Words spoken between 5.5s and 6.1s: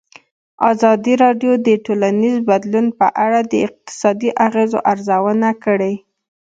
کړې.